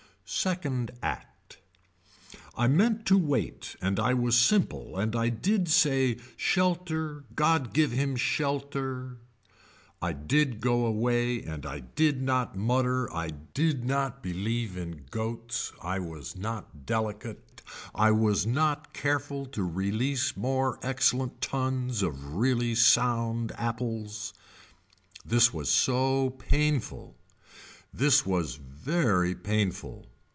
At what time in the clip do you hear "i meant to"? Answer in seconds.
2.55-3.17